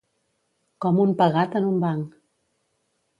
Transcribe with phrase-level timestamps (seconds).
[0.85, 2.17] Com un pegat en un banc.